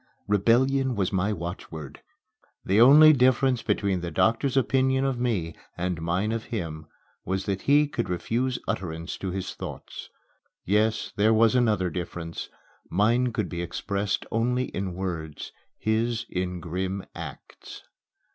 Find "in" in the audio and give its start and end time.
14.69-14.95, 16.31-16.59